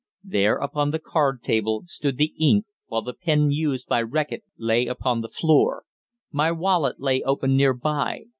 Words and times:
There, 0.23 0.55
upon 0.55 0.89
the 0.89 0.97
card 0.97 1.43
table, 1.43 1.83
stood 1.85 2.17
the 2.17 2.33
ink, 2.39 2.65
while 2.87 3.03
the 3.03 3.13
pen 3.13 3.51
used 3.51 3.87
by 3.87 4.01
Reckitt 4.01 4.41
lay 4.57 4.87
upon 4.87 5.21
the 5.21 5.29
floor. 5.29 5.83
My 6.31 6.51
wallet 6.51 6.99
lay 6.99 7.21
open 7.21 7.55
near 7.55 7.75
by. 7.75 8.23